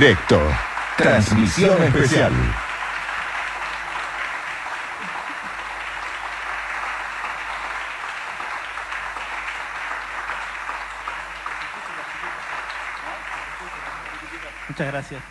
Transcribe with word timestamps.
directo, 0.00 0.40
transmisión 0.96 1.82
especial. 1.82 2.32
Muchas 14.70 14.86
gracias. 14.86 15.22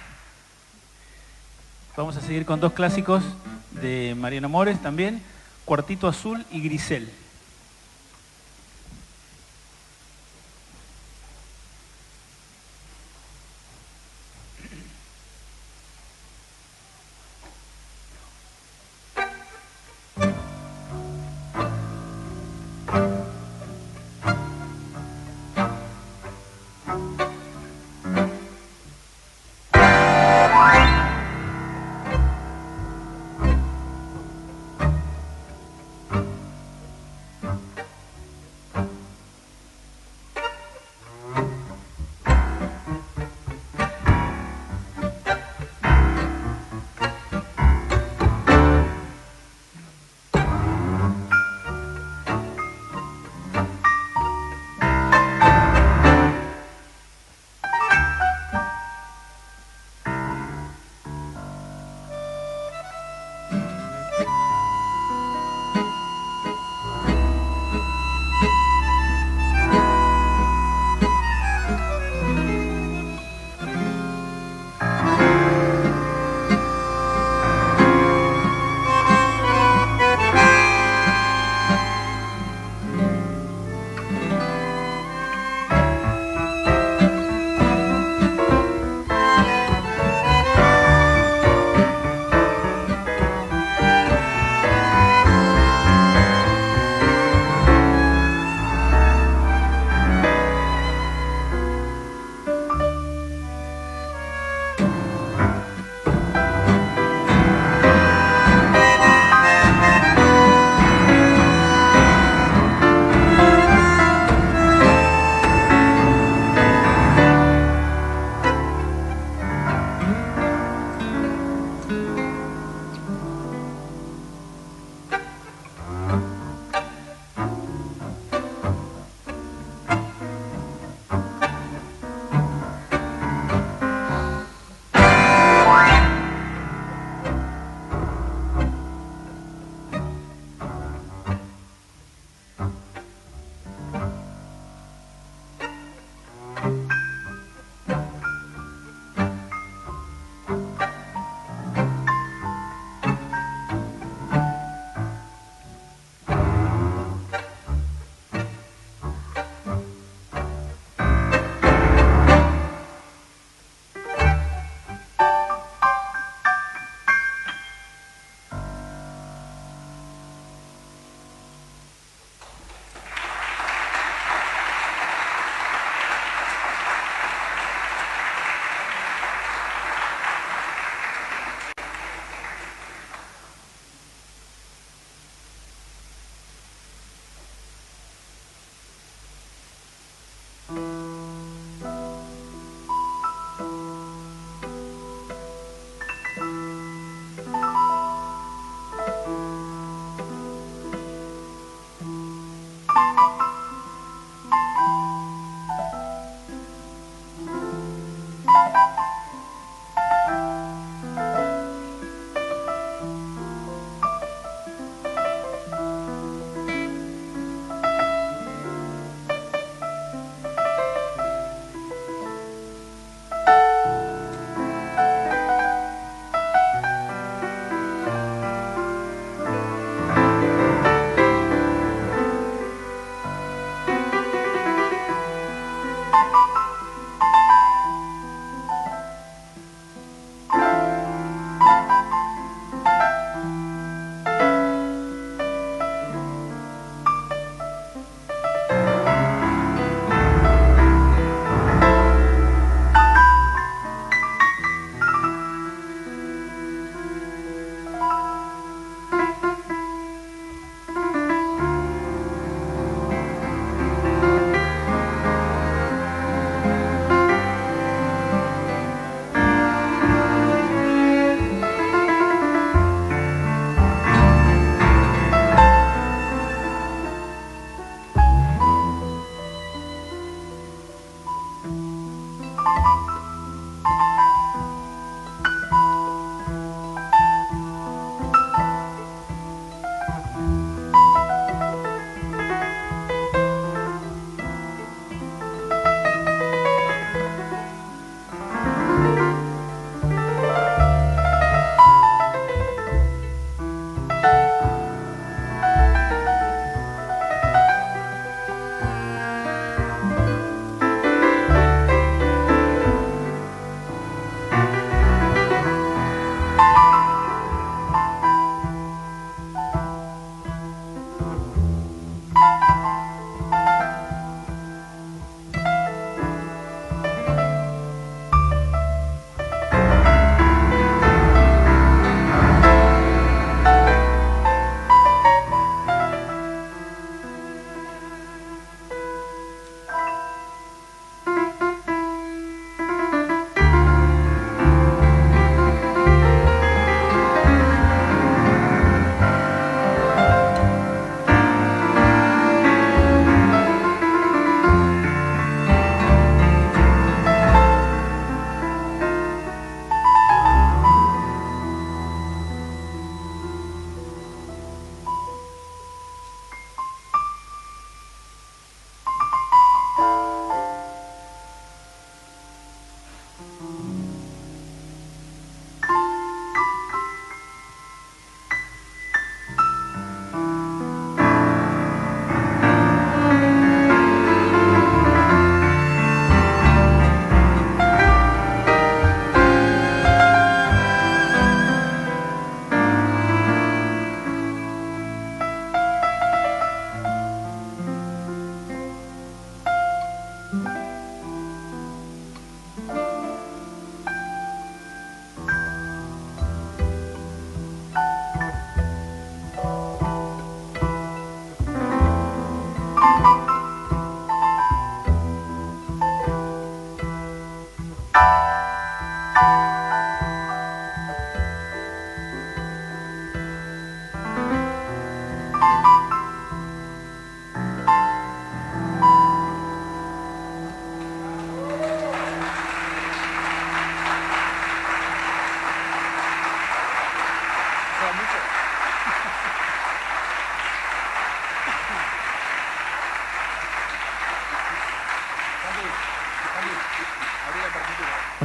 Vamos 1.98 2.16
a 2.18 2.22
seguir 2.22 2.46
con 2.46 2.60
dos 2.60 2.74
clásicos 2.74 3.24
de 3.72 4.14
Mariano 4.16 4.50
Mores 4.50 4.80
también, 4.84 5.24
Cuartito 5.66 6.08
Azul 6.08 6.46
y 6.52 6.62
Grisel. 6.62 7.12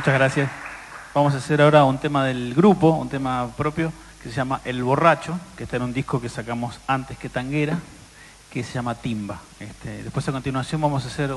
Muchas 0.04 0.20
gracias. 0.20 0.50
Vamos 1.14 1.32
a 1.32 1.38
hacer 1.38 1.62
ahora 1.62 1.84
un 1.84 1.96
tema 1.96 2.26
del 2.26 2.52
grupo, 2.52 2.90
un 2.90 3.08
tema 3.08 3.48
propio 3.56 3.90
que 4.22 4.28
se 4.28 4.34
llama 4.34 4.60
El 4.66 4.82
Borracho, 4.82 5.40
que 5.56 5.64
está 5.64 5.76
en 5.76 5.82
un 5.84 5.94
disco 5.94 6.20
que 6.20 6.28
sacamos 6.28 6.78
antes 6.86 7.16
que 7.16 7.30
Tanguera, 7.30 7.78
que 8.50 8.62
se 8.62 8.74
llama 8.74 8.96
Timba. 8.96 9.40
Este, 9.58 10.02
después 10.02 10.28
a 10.28 10.32
continuación 10.32 10.82
vamos 10.82 11.06
a 11.06 11.08
hacer 11.08 11.30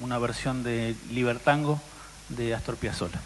una 0.00 0.18
versión 0.18 0.62
de 0.62 0.94
Libertango 1.10 1.80
de 2.28 2.54
Astor 2.54 2.76
Piazzolla. 2.76 3.20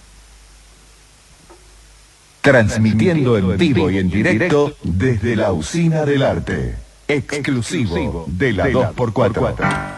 Transmitiendo 2.40 3.36
en 3.36 3.58
vivo 3.58 3.90
y 3.90 3.98
en 3.98 4.08
directo 4.08 4.74
desde 4.84 5.36
la 5.36 5.52
Usina 5.52 6.06
del 6.06 6.22
Arte. 6.22 6.76
Exclusivo 7.06 8.24
de 8.26 8.54
la 8.54 8.68
2x4. 8.68 9.97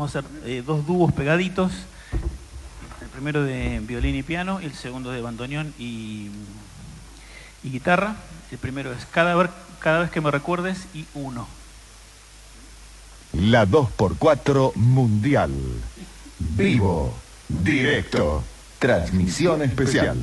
Vamos 0.00 0.16
a 0.16 0.20
hacer 0.20 0.30
eh, 0.46 0.62
dos 0.66 0.86
dúos 0.86 1.12
pegaditos. 1.12 1.72
El 3.02 3.08
primero 3.08 3.42
de 3.44 3.80
violín 3.80 4.16
y 4.16 4.22
piano 4.22 4.58
y 4.62 4.64
el 4.64 4.72
segundo 4.72 5.10
de 5.10 5.20
bandoneón 5.20 5.74
y, 5.78 6.30
guitarra. 7.62 8.16
El 8.50 8.56
primero 8.56 8.92
es 8.94 9.04
cada, 9.04 9.34
ver- 9.34 9.50
cada 9.78 9.98
vez 10.00 10.10
que 10.10 10.22
me 10.22 10.30
recuerdes 10.30 10.86
y 10.94 11.04
uno. 11.12 11.46
La 13.34 13.66
2x4 13.66 14.74
Mundial. 14.76 15.52
Vivo, 16.38 17.14
directo, 17.48 18.42
transmisión 18.78 19.60
especial. 19.60 20.18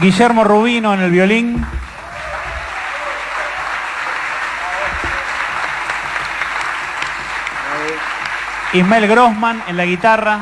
Guillermo 0.00 0.44
Rubino 0.44 0.94
en 0.94 1.00
el 1.00 1.10
violín. 1.10 1.66
Ismael 8.72 9.08
Grossman 9.08 9.62
en 9.68 9.76
la 9.76 9.84
guitarra. 9.84 10.40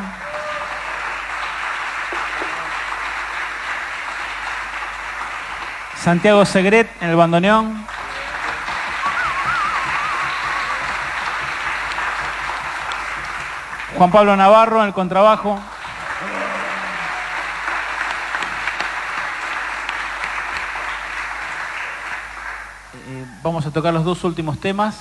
Santiago 5.97 6.45
Segret 6.45 6.91
en 7.01 7.11
el 7.11 7.17
bandoneón. 7.17 7.87
Juan 13.97 14.11
Pablo 14.11 14.37
Navarro 14.37 14.81
en 14.81 14.89
el 14.89 14.93
contrabajo. 14.93 15.61
Eh, 23.07 23.25
vamos 23.45 23.67
a 23.67 23.71
tocar 23.71 23.93
los 23.93 24.07
dos 24.07 24.25
últimos 24.25 24.59
temas. 24.59 24.97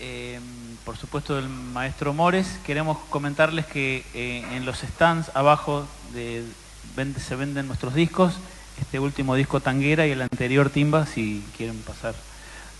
Eh, 0.00 0.40
por 0.84 0.96
supuesto 0.96 1.36
del 1.36 1.48
maestro 1.48 2.12
Mores. 2.12 2.58
Queremos 2.66 2.98
comentarles 3.10 3.64
que 3.64 4.04
eh, 4.12 4.44
en 4.52 4.66
los 4.66 4.80
stands 4.80 5.30
abajo 5.34 5.86
se 6.12 7.36
venden 7.36 7.68
nuestros 7.68 7.94
discos. 7.94 8.34
Este 8.80 8.98
último 8.98 9.36
disco 9.36 9.60
Tanguera 9.60 10.04
y 10.04 10.10
el 10.10 10.20
anterior 10.20 10.68
Timba, 10.68 11.06
si 11.06 11.44
quieren 11.56 11.78
pasar 11.82 12.16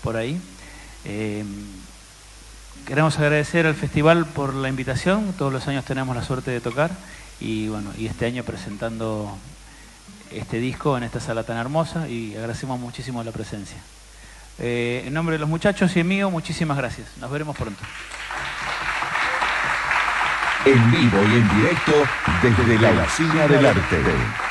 por 0.03 0.17
ahí. 0.17 0.41
Queremos 2.85 3.17
agradecer 3.17 3.65
al 3.65 3.75
festival 3.75 4.25
por 4.25 4.53
la 4.53 4.67
invitación, 4.67 5.33
todos 5.37 5.53
los 5.53 5.67
años 5.69 5.85
tenemos 5.85 6.15
la 6.15 6.23
suerte 6.23 6.51
de 6.51 6.59
tocar 6.59 6.91
y 7.39 7.69
bueno, 7.69 7.91
y 7.97 8.07
este 8.07 8.25
año 8.25 8.43
presentando 8.43 9.37
este 10.31 10.59
disco 10.59 10.97
en 10.97 11.03
esta 11.03 11.21
sala 11.21 11.43
tan 11.43 11.57
hermosa 11.57 12.09
y 12.09 12.35
agradecemos 12.35 12.79
muchísimo 12.79 13.23
la 13.23 13.31
presencia. 13.31 13.77
Eh, 14.59 15.03
en 15.05 15.13
nombre 15.13 15.33
de 15.33 15.39
los 15.39 15.49
muchachos 15.49 15.95
y 15.97 16.03
mío, 16.03 16.29
muchísimas 16.31 16.77
gracias. 16.77 17.07
Nos 17.19 17.29
veremos 17.31 17.55
pronto. 17.57 17.81
En 20.65 20.91
vivo 20.91 21.17
y 21.21 21.35
en 21.35 21.57
directo 21.57 21.93
desde 22.41 22.79
la 22.79 23.03
Oficina 23.03 23.47
del 23.47 23.65
Arte. 23.65 24.44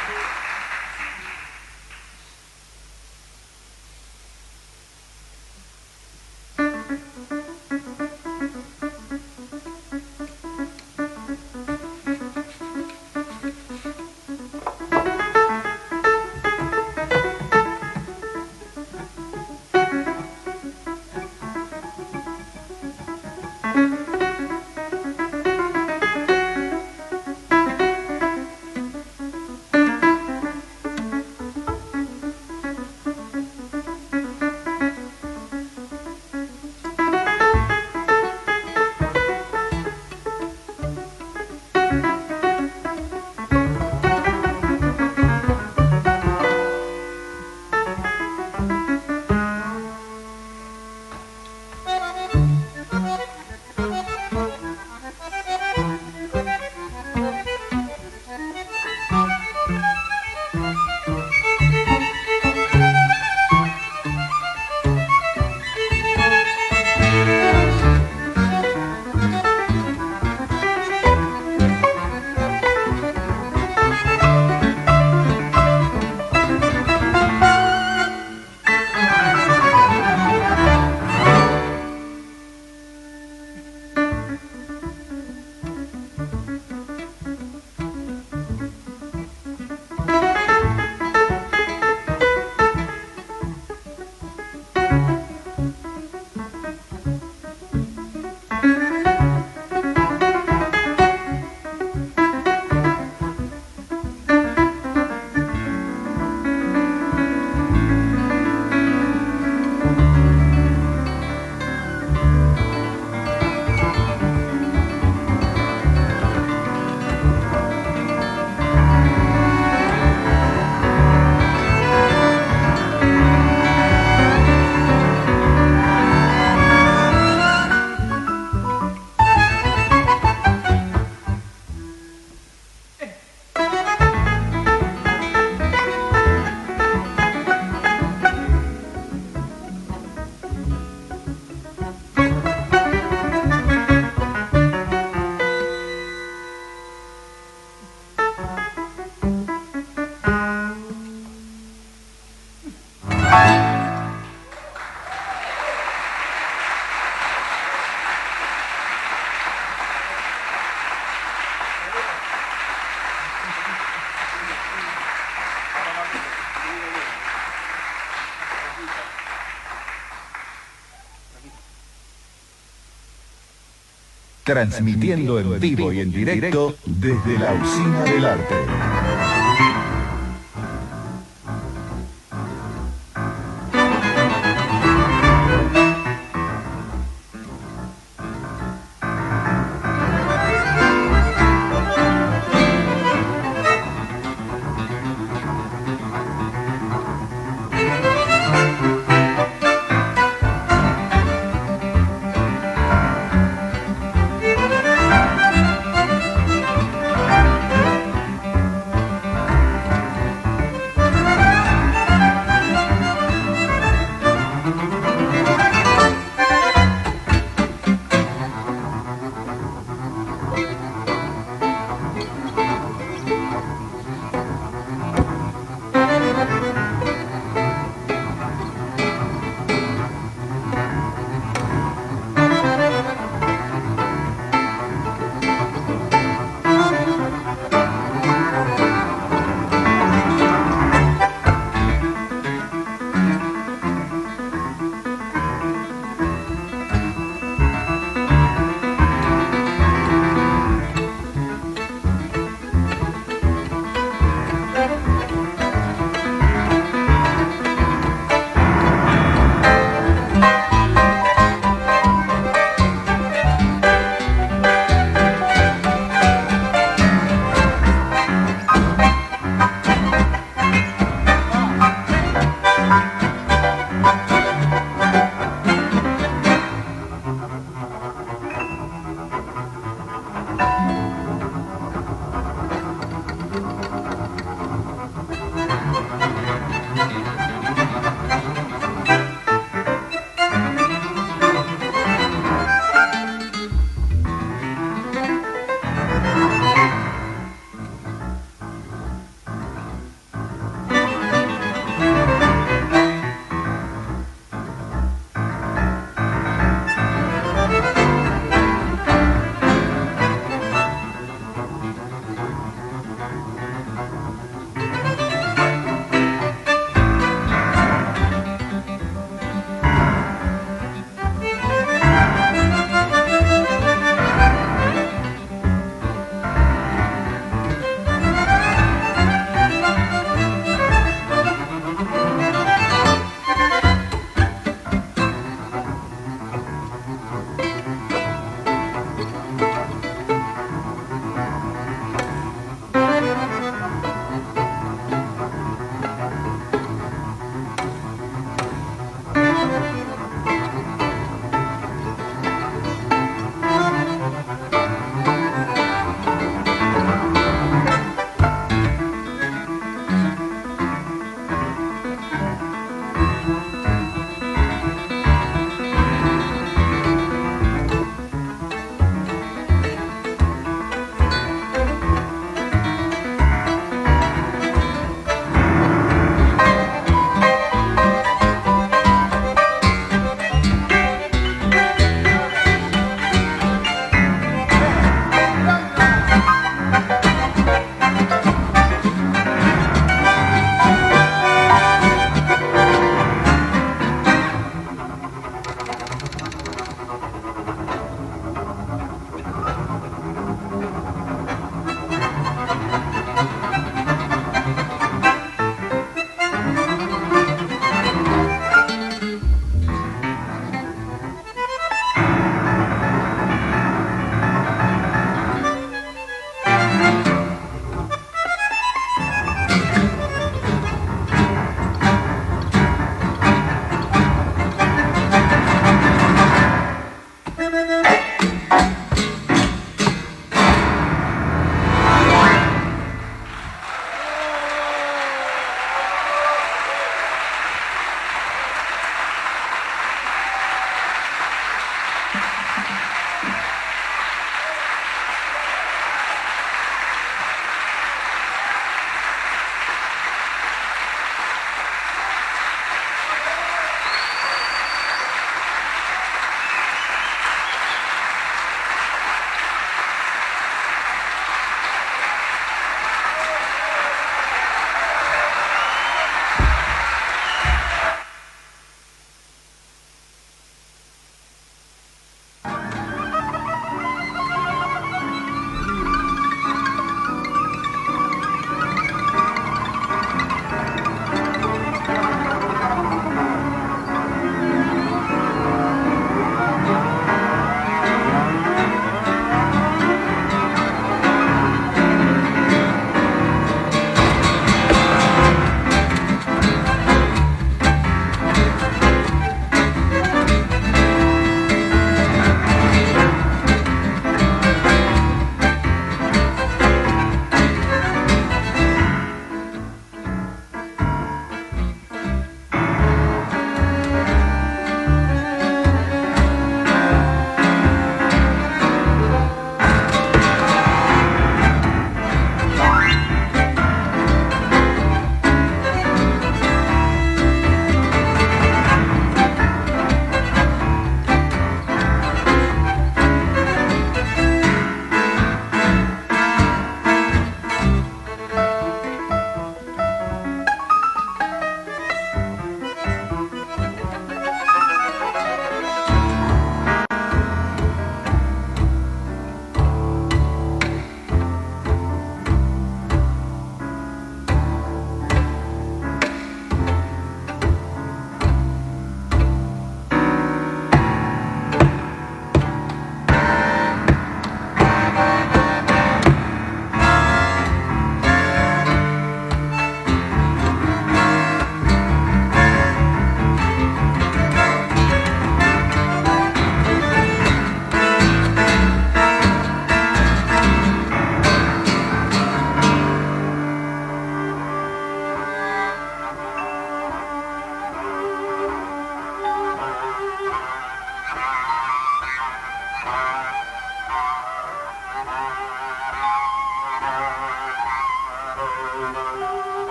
Transmitiendo 174.44 175.40
en 175.40 175.58
vivo 175.58 175.92
y 175.92 176.00
en 176.00 176.12
directo 176.12 176.76
desde 176.84 177.38
la 177.38 177.54
Usina 177.54 178.04
del 178.04 178.24
Arte. 178.26 179.03